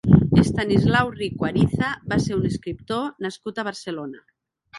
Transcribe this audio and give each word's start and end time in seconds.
Estanislao 0.43 1.11
Rico 1.17 1.45
Ariza 1.49 1.91
va 2.15 2.19
ser 2.25 2.39
un 2.39 2.49
escriptor 2.51 3.05
nascut 3.27 3.61
a 3.61 3.69
Barcelona. 3.71 4.27